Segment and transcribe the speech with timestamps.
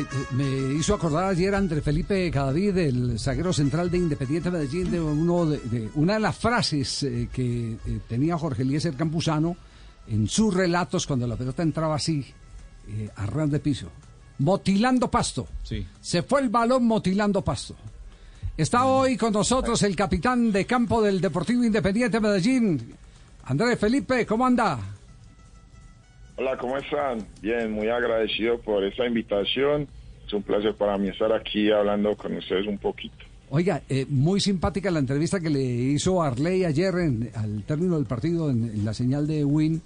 [0.00, 5.00] eh, me hizo acordar ayer André Felipe Cadavid, el zaguero central de Independiente Medellín, de,
[5.00, 7.76] uno de, una de las frases eh, que
[8.08, 9.56] tenía Jorge Eliezer Campuzano
[10.06, 12.24] en sus relatos cuando la pelota entraba así,
[13.16, 13.88] a ras de piso.
[14.38, 15.46] Motilando pasto.
[15.62, 15.86] Sí.
[16.00, 17.76] Se fue el balón motilando pasto.
[18.56, 22.94] Está hoy con nosotros el capitán de campo del Deportivo Independiente Medellín,
[23.44, 24.97] Andrés Felipe, ¿cómo anda?
[26.40, 27.26] Hola, ¿cómo están?
[27.42, 29.88] Bien, muy agradecido por esta invitación.
[30.24, 33.16] Es un placer para mí estar aquí hablando con ustedes un poquito.
[33.50, 38.04] Oiga, eh, muy simpática la entrevista que le hizo Arley ayer en, al término del
[38.04, 39.82] partido en, la señal de Win.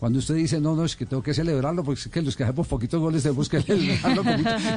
[0.00, 2.42] Cuando usted dice, no, no, es que tengo que celebrarlo, porque es que los que
[2.42, 4.24] hacemos poquitos goles tenemos que celebrarlo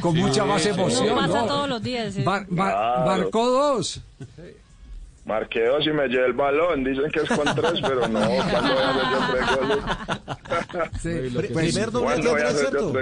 [0.02, 1.08] con, mucha más emoción.
[1.08, 2.16] No pasa todos los días.
[2.52, 4.00] Marcó dos.
[5.26, 6.84] Marqué dos y me llevé el balón.
[6.84, 8.20] Dicen que es con tres, pero no.
[8.20, 9.80] ¿Cuándo voy a hacer yo tres goles?
[11.02, 12.94] sí, primer doblete, Andrés, ¿cierto?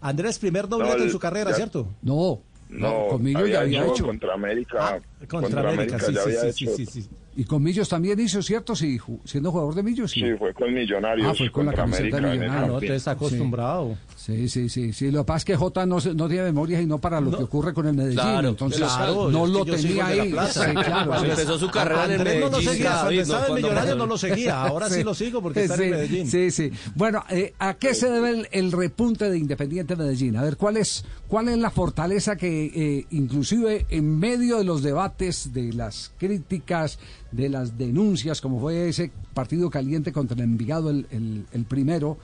[0.00, 1.88] Andrés, primer doblete en su carrera, ¿cierto?
[2.02, 2.40] No.
[2.68, 4.06] No, conmigo ya había hecho.
[4.06, 4.76] Contra América.
[4.80, 6.14] Ah, contra, América, sí,
[6.52, 8.76] sí, sí, sí, Y con Millos también hizo, ¿cierto?
[8.76, 10.12] Sí, siendo jugador de Millos.
[10.12, 11.28] Sí, fue con Millonarios.
[11.28, 12.64] Ah, fue con la camiseta de Millonarios.
[12.64, 13.96] Ah, no, te está acostumbrado.
[14.14, 14.92] Sí, sí, sí.
[14.92, 15.10] sí.
[15.10, 17.42] Lo que pasa es que Jota no, no tiene memoria y no para lo que
[17.42, 18.20] ocurre con el Medellín.
[18.20, 20.30] Claro, entonces no lo tenía ahí.
[20.30, 22.40] claro, Cuando empezó su carrera en el Medellín.
[22.40, 24.62] No lo seguía, cuando estaba en Millonarios no lo seguía.
[24.62, 26.30] Ahora sí, lo sigo porque está en Medellín.
[26.30, 26.70] Sí, sí.
[26.94, 30.36] Bueno, eh, ¿a qué se debe el, repunte de Independiente Medellín?
[30.36, 34.82] A ver, ¿cuál es, cuál es la fortaleza que eh, inclusive en medio de los
[34.82, 36.98] debates, de las críticas,
[37.36, 42.18] de las denuncias, como fue ese partido caliente contra el Envigado el, el, primero,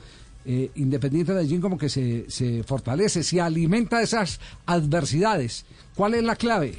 [0.44, 5.66] eh, Independiente de Medellín como que se, se fortalece, se alimenta de esas adversidades.
[5.94, 6.74] ¿Cuál es la clave?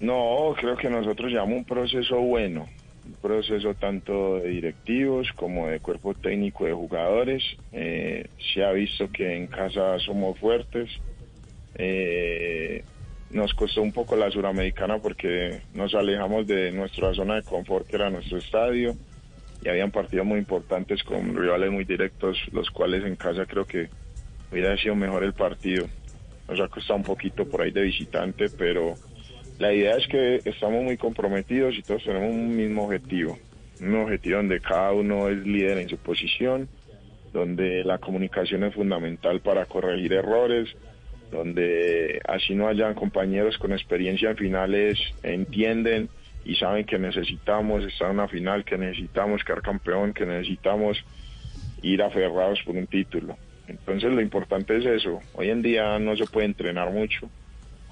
[0.00, 2.66] No, creo que nosotros llevamos un proceso bueno,
[3.06, 7.42] un proceso tanto de directivos como de cuerpo técnico de jugadores.
[7.72, 10.90] Eh, se ha visto que en casa somos fuertes.
[11.76, 12.84] Eh,
[13.34, 17.96] nos costó un poco la suramericana porque nos alejamos de nuestra zona de confort, que
[17.96, 18.94] era nuestro estadio,
[19.62, 23.88] y habían partidos muy importantes con rivales muy directos, los cuales en casa creo que
[24.52, 25.86] hubiera sido mejor el partido.
[26.48, 28.94] Nos ha costado un poquito por ahí de visitante, pero
[29.58, 33.36] la idea es que estamos muy comprometidos y todos tenemos un mismo objetivo,
[33.80, 36.68] un objetivo donde cada uno es líder en su posición,
[37.32, 40.68] donde la comunicación es fundamental para corregir errores,
[41.34, 46.08] donde así no hayan compañeros con experiencia en finales, entienden
[46.44, 51.04] y saben que necesitamos estar en una final, que necesitamos quedar campeón, que necesitamos
[51.82, 53.36] ir aferrados por un título.
[53.66, 55.20] Entonces lo importante es eso.
[55.32, 57.28] Hoy en día no se puede entrenar mucho.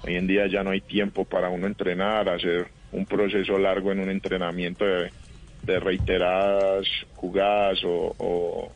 [0.05, 3.99] Hoy en día ya no hay tiempo para uno entrenar, hacer un proceso largo en
[3.99, 8.71] un entrenamiento de, reiteradas jugadas o, o,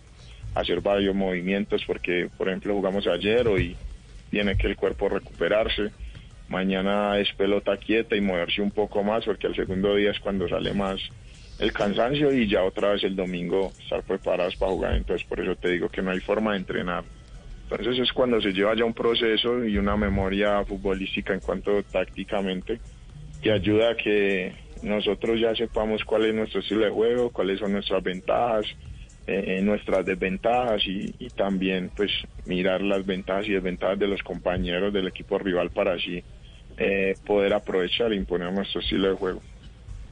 [0.56, 3.76] hacer varios movimientos porque, por ejemplo, jugamos ayer hoy
[4.30, 5.92] tiene que el cuerpo recuperarse.
[6.50, 10.48] Mañana es pelota quieta y moverse un poco más porque el segundo día es cuando
[10.48, 11.00] sale más
[11.60, 14.94] el cansancio y ya otra vez el domingo estar preparados para jugar.
[14.96, 17.04] Entonces por eso te digo que no hay forma de entrenar.
[17.70, 22.80] Entonces es cuando se lleva ya un proceso y una memoria futbolística en cuanto tácticamente
[23.42, 27.74] que ayuda a que nosotros ya sepamos cuál es nuestro estilo de juego, cuáles son
[27.74, 28.66] nuestras ventajas,
[29.28, 32.12] eh, nuestras desventajas y, también pues
[32.46, 36.24] mirar las ventajas y desventajas de los compañeros del equipo rival para así
[36.78, 39.42] eh, poder aprovechar e imponer nuestro estilo de juego.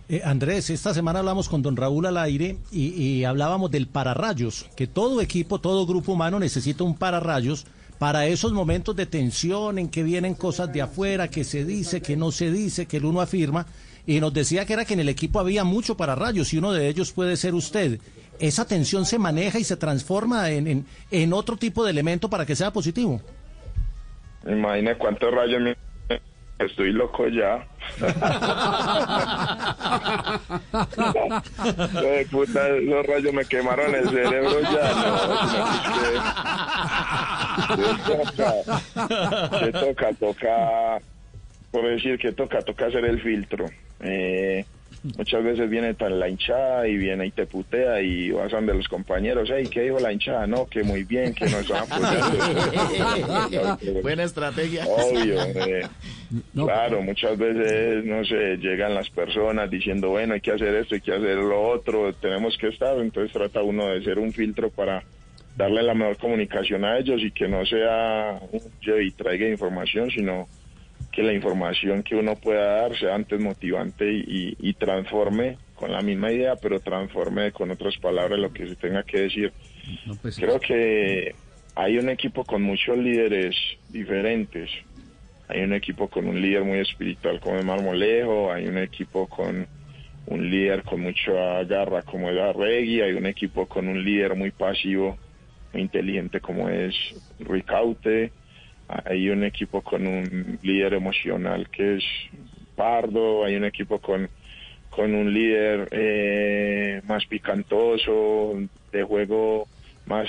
[0.09, 4.85] Eh, Andrés, esta semana hablamos con don Raúl al aire y hablábamos del pararrayos, que
[4.85, 7.65] todo equipo, todo grupo humano necesita un pararrayos
[7.97, 12.17] para esos momentos de tensión en que vienen cosas de afuera, que se dice, que
[12.17, 13.65] no se dice, que el uno afirma,
[14.07, 16.87] y nos decía que era que en el equipo había mucho pararrayos y uno de
[16.87, 17.99] ellos puede ser usted
[18.39, 22.55] esa tensión se maneja y se transforma en, en, otro tipo de elemento para que
[22.55, 23.21] sea positivo.
[24.45, 25.75] Imagina cuántos rayos me...
[26.57, 27.67] Estoy loco ya.
[32.31, 34.93] puta, los rayos me quemaron el cerebro ya.
[37.75, 37.97] No,
[39.81, 41.01] toca, toca,
[41.71, 43.65] por decir que toca, toca hacer el filtro.
[44.01, 44.65] Eh,
[45.17, 48.87] Muchas veces viene tan la hinchada y viene y te putea y vas de los
[48.87, 50.47] compañeros, hey, ¿qué dijo la hinchada?
[50.47, 54.83] No, que muy bien, que nos van a Buena estrategia.
[54.87, 55.43] Obvio.
[55.43, 55.87] Eh,
[56.53, 61.01] claro, muchas veces, no sé, llegan las personas diciendo, bueno, hay que hacer esto, hay
[61.01, 65.03] que hacer lo otro, tenemos que estar, entonces trata uno de ser un filtro para
[65.55, 68.39] darle la mejor comunicación a ellos y que no sea
[68.81, 70.47] yo y traiga información, sino
[71.15, 76.29] que la información que uno pueda dar sea antes motivante y, transforme con la misma
[76.31, 79.53] idea, pero transforme con otras palabras lo que se tenga que decir.
[80.21, 81.33] Pues Creo que
[81.73, 83.55] hay un equipo con muchos líderes
[83.89, 84.69] diferentes.
[85.47, 89.65] Hay un equipo con un líder muy espiritual como es Marmolejo, hay un equipo con
[90.27, 94.51] un líder con mucha garra como es Arregui, hay un equipo con un líder muy
[94.51, 95.17] pasivo,
[95.71, 96.93] muy inteligente como es
[97.39, 98.31] Ricaute,
[98.87, 102.03] hay un equipo con un líder emocional que es
[102.75, 104.29] Pardo, hay un equipo con,
[104.89, 108.53] con un líder eh, más picantoso,
[108.91, 109.67] de juego
[110.05, 110.27] más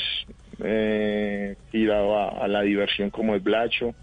[0.62, 3.94] eh, tirado a, la diversión como es Blacho,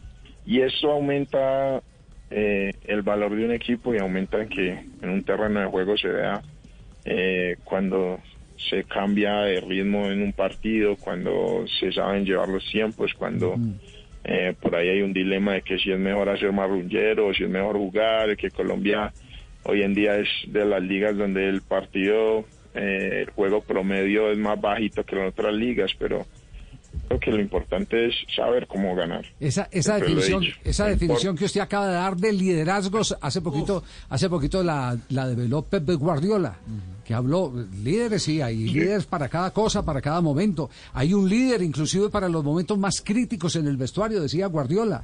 [0.46, 1.82] y eso aumenta
[2.30, 4.70] eh, el valor de un equipo y aumenta en que
[5.02, 6.42] en un terreno de juego se vea
[7.06, 8.20] eh, cuando
[8.58, 13.56] se cambia de ritmo en un partido, cuando se saben llevar los tiempos, cuando
[14.24, 17.50] eh, por ahí hay un dilema de que si es mejor hacer marrullero, si es
[17.50, 19.12] mejor jugar, que Colombia
[19.64, 24.38] hoy en día es de las ligas donde el partido, eh, el juego promedio es
[24.38, 26.26] más bajito que en otras ligas, pero
[27.08, 29.26] creo que lo importante es saber cómo ganar.
[29.40, 34.30] Esa, esa definición, esa definición que usted acaba de dar de liderazgos, hace poquito, hace
[34.30, 36.58] poquito la, la develó Pep Guardiola
[37.04, 37.54] que habló,
[37.84, 40.70] líderes sí, hay líderes para cada cosa, para cada momento.
[40.94, 45.04] Hay un líder inclusive para los momentos más críticos en el vestuario, decía Guardiola,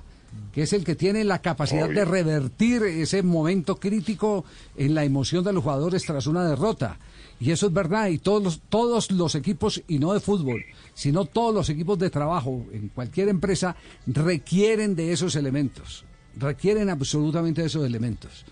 [0.53, 4.45] que es el que tiene la capacidad de revertir ese momento crítico
[4.77, 6.97] en la emoción de los jugadores tras una derrota.
[7.41, 10.63] Y eso es verdad, y todos los, todos los equipos, y no de fútbol,
[10.93, 13.75] sino todos los equipos de trabajo en cualquier empresa,
[14.07, 16.03] requieren de esos elementos,
[16.37, 18.45] requieren absolutamente de esos elementos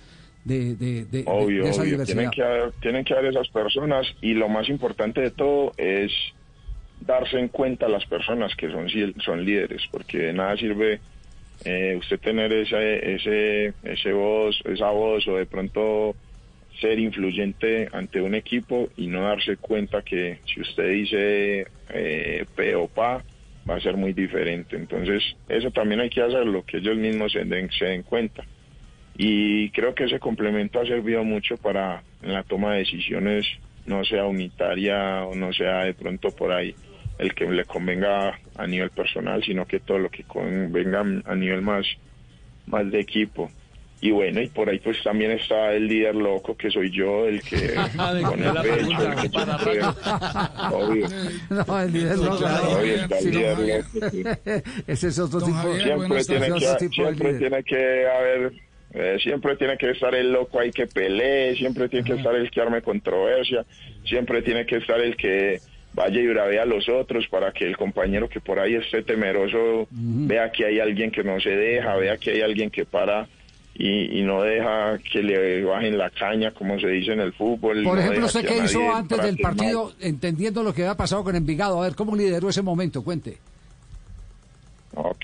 [0.48, 1.66] de, de, obvio,
[2.06, 6.12] Tienen que, haber, tienen que haber esas personas y lo más importante de todo es
[7.02, 8.88] darse en cuenta las personas que son,
[9.20, 11.00] son líderes, porque de nada sirve
[11.66, 16.16] eh, usted tener ese, ese, ese voz, esa voz o de pronto
[16.80, 22.76] ser influyente ante un equipo y no darse cuenta que si usted dice eh, P
[22.76, 23.24] o PA
[23.70, 24.78] va a ser muy diferente.
[24.78, 28.46] Entonces, eso también hay que hacerlo, que ellos mismos se den, se den cuenta
[29.18, 33.46] y creo que ese complemento ha servido mucho para en la toma de decisiones
[33.88, 36.76] no sea unitaria o no sea de pronto por ahí
[37.18, 41.62] el que le convenga a nivel personal, sino que todo lo que convenga a nivel
[41.62, 41.86] más,
[42.68, 43.50] más de equipo.
[44.00, 47.42] Y bueno, y por ahí pues también está el líder loco que soy yo, el
[47.42, 47.58] que
[47.98, 49.82] pone el pecho, el que
[50.72, 51.08] obvio.
[51.50, 52.46] No, el líder loco.
[53.20, 54.62] el líder loco.
[54.86, 59.92] Ese es otro tipo, siempre tiene que, siempre tiene que haber eh, siempre tiene que
[59.92, 63.66] estar el loco ahí que pelee, siempre tiene que estar el que arme controversia,
[64.06, 65.60] siempre tiene que estar el que
[65.94, 69.88] vaya y bravea a los otros para que el compañero que por ahí esté temeroso
[69.92, 73.28] vea que hay alguien que no se deja, vea que hay alguien que para
[73.80, 77.84] y, no deja que le bajen la caña, como se dice en el fútbol.
[77.84, 81.82] Por ejemplo, ¿usted qué hizo antes del partido, entendiendo lo que había pasado con Envigado?
[81.82, 83.04] A ver, ¿cómo lideró ese momento?
[83.04, 83.38] Cuente.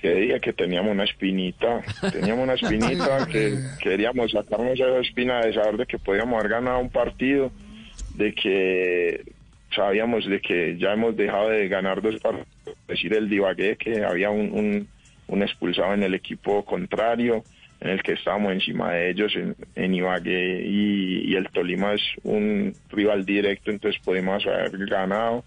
[0.04, 1.80] Ok, que teníamos una espinita,
[2.12, 6.78] teníamos una espinita que queríamos sacarnos esa espina de saber de que podíamos haber ganado
[6.80, 7.50] un partido,
[8.14, 9.24] de que
[9.74, 12.46] sabíamos de que ya hemos dejado de ganar dos partidos,
[12.86, 14.86] decir el divagué que había un,
[15.26, 17.42] un, expulsado en el equipo contrario,
[17.80, 22.02] en el que estábamos encima de ellos en, en Ibagué y, y, el Tolima es
[22.24, 25.44] un rival directo, entonces podemos haber ganado,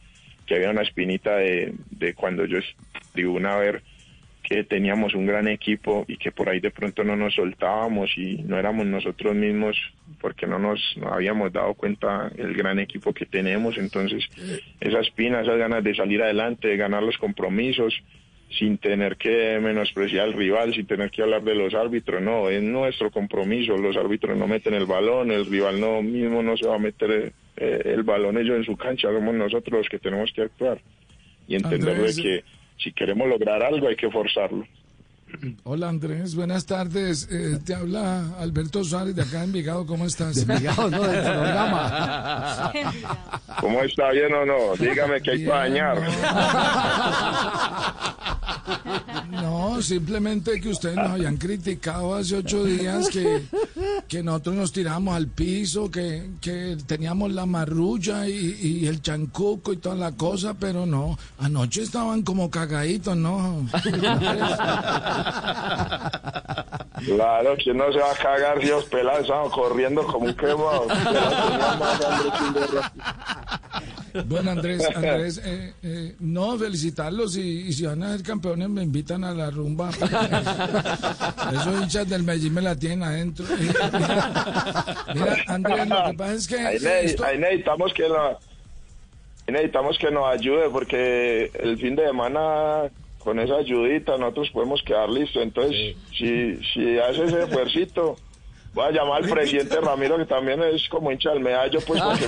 [0.48, 2.57] que había una espinita de, de cuando yo
[3.13, 3.83] tribuna a ver
[4.47, 8.37] que teníamos un gran equipo y que por ahí de pronto no nos soltábamos y
[8.44, 9.75] no éramos nosotros mismos
[10.21, 13.77] porque no nos habíamos dado cuenta el gran equipo que tenemos.
[13.77, 14.23] Entonces,
[14.80, 18.01] esa espina, esas ganas de salir adelante, de ganar los compromisos,
[18.57, 22.63] sin tener que menospreciar al rival, sin tener que hablar de los árbitros, no, es
[22.63, 26.75] nuestro compromiso, los árbitros no meten el balón, el rival no mismo no se va
[26.75, 30.44] a meter eh, el balón ellos en su cancha, somos nosotros los que tenemos que
[30.44, 30.80] actuar
[31.49, 32.44] y entender de que
[32.78, 34.66] si queremos lograr algo hay que forzarlo.
[35.64, 37.28] Hola Andrés, buenas tardes.
[37.30, 39.86] Eh, te habla Alberto Suárez de acá en Envigado.
[39.86, 40.36] ¿Cómo estás?
[40.36, 42.72] De Envigado, no, del programa.
[43.60, 44.12] ¿Cómo está?
[44.12, 44.76] ¿Bien o no?
[44.80, 46.02] Dígame que hay para dañar.
[49.31, 53.44] No, simplemente que ustedes nos habían criticado hace ocho días que,
[54.07, 59.73] que nosotros nos tiramos al piso, que, que teníamos la marrulla y, y, el chancuco
[59.73, 63.68] y toda la cosa, pero no, anoche estaban como cagaditos, ¿no?
[67.06, 70.87] Claro, que no se va a cagar, Dios pelado, estamos corriendo como un quemado.
[74.26, 79.24] Bueno, Andrés, Andrés, eh, eh, no, felicitarlos y, si van a ser campeones me invitan
[79.24, 79.90] a la rumba.
[81.54, 83.45] Esos hinchas del Medellín me la tienen adentro.
[85.14, 86.57] Mira, Andrés, lo que pasa es que...
[86.57, 88.38] Ahí, necesitamos que nos,
[89.47, 95.09] necesitamos que nos ayude porque el fin de semana con esa ayudita nosotros podemos quedar
[95.09, 95.44] listos.
[95.44, 98.16] Entonces, si, si hace ese esfuerzo,
[98.78, 102.26] voy a llamar al presidente Ramiro, que también es como hincha del medallo, pues porque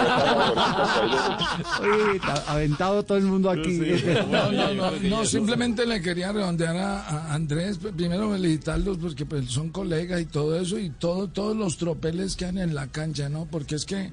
[1.81, 3.79] me está aventado todo el mundo aquí.
[4.29, 9.25] No, no, no, no, simplemente le quería redondear a, a Andrés, p- primero felicitarlos porque
[9.25, 12.87] pues, son colegas y todo eso y todo, todos los tropeles que han en la
[12.87, 13.47] cancha, ¿no?
[13.49, 14.11] Porque es que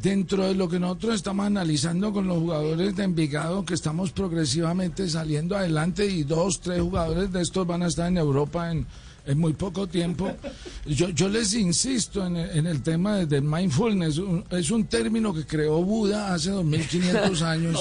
[0.00, 5.08] dentro de lo que nosotros estamos analizando con los jugadores de Envigado, que estamos progresivamente
[5.08, 8.86] saliendo adelante y dos, tres jugadores de estos van a estar en Europa en,
[9.26, 10.30] en muy poco tiempo.
[10.86, 14.86] Yo, yo les insisto en, el- en el tema de- del mindfulness, un- es un
[14.86, 17.78] término que creó Buda hace 2500 años.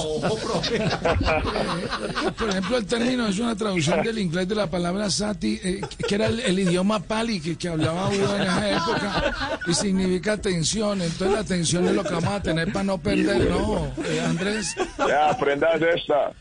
[0.72, 5.82] Eh, por ejemplo, el término es una traducción del inglés de la palabra sati, eh,
[6.08, 10.38] que era el, el idioma pali que, que hablaba Buda en esa época, y significa
[10.38, 11.02] tensión.
[11.02, 14.76] Entonces, la tensión es lo que vamos a tener para no perder, ¿no, eh, Andrés?
[15.08, 16.32] Ya, aprendas esta.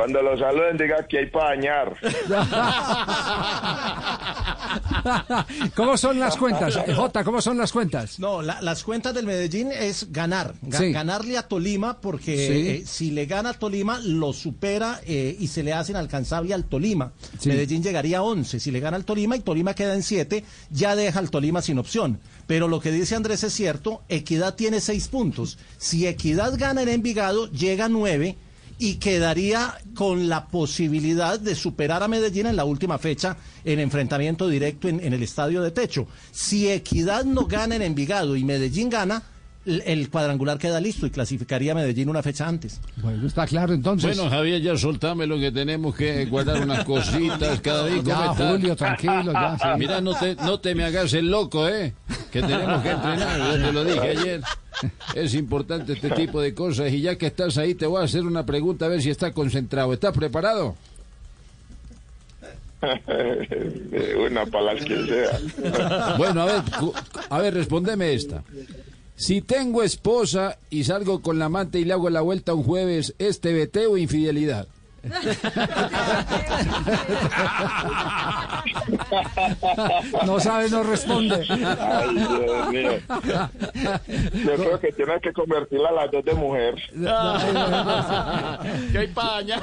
[0.00, 1.94] Cuando los saluden, diga que hay para dañar.
[5.74, 6.78] ¿Cómo son las cuentas?
[6.96, 8.18] Jota, ¿cómo son las cuentas?
[8.18, 10.92] No, la- las cuentas del Medellín es ganar, ga- Sí.
[10.92, 12.68] ganarle a Tolima, porque Sí.
[12.68, 16.64] eh, si le gana a Tolima, lo supera eh, y se le hace inalcanzable al
[16.64, 17.12] Tolima.
[17.38, 17.50] Sí.
[17.50, 18.58] Medellín llegaría a 11.
[18.58, 21.78] Si le gana al Tolima y Tolima queda en 7, ya deja al Tolima sin
[21.78, 22.20] opción.
[22.46, 25.58] Pero lo que dice Andrés es cierto, Equidad tiene 6 puntos.
[25.76, 28.38] Si Equidad gana en Envigado, llega a 9
[28.80, 34.48] y quedaría con la posibilidad de superar a Medellín en la última fecha en enfrentamiento
[34.48, 36.08] directo en, en el estadio de techo.
[36.32, 39.22] Si Equidad no gana en Envigado y Medellín gana,
[39.66, 42.80] el, cuadrangular queda listo y clasificaría a Medellín una fecha antes.
[42.96, 44.16] Bueno, está claro entonces.
[44.16, 48.02] Bueno, Javier, ya soltame lo que tenemos que guardar unas cositas cada día.
[48.02, 48.34] ya.
[48.34, 49.58] Julio, tranquilo, ya.
[49.58, 49.68] sí.
[49.78, 51.92] Mira, no te, no te me hagas el loco, ¿eh?
[52.32, 54.40] Que tenemos que entrenar, ya te lo dije ayer.
[55.14, 58.24] Es importante este tipo de cosas y ya que estás ahí te voy a hacer
[58.24, 59.92] una pregunta a ver si estás concentrado.
[59.92, 60.74] ¿Estás preparado?
[64.26, 66.16] Una para las que sea.
[66.16, 66.62] Bueno, a ver,
[67.28, 68.42] a ver, respondeme esta.
[69.20, 73.14] Si tengo esposa y salgo con la amante y le hago la vuelta un jueves,
[73.18, 74.66] ¿es TBT o infidelidad?
[80.26, 81.44] No sabe, no responde.
[81.48, 82.92] Ay, Dios mío.
[84.44, 86.74] Yo creo que tienes que convertirla a las dos de mujer.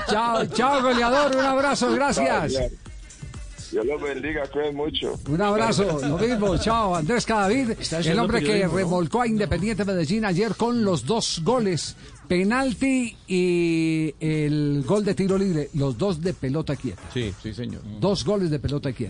[0.10, 1.36] Chao, chao, goleador.
[1.36, 2.58] Un abrazo, gracias.
[3.78, 5.14] Dios los bendiga, cuiden mucho.
[5.30, 6.96] Un abrazo, lo mismo, chao.
[6.96, 7.74] Andrés Cadavid,
[8.06, 11.96] el hombre que remolcó a Independiente Medellín ayer con los dos goles,
[12.28, 17.04] penalti y el gol de tiro libre, los dos de pelota quieta.
[17.14, 17.84] Sí, sí, señor.
[18.00, 19.06] Dos goles de pelota quieta.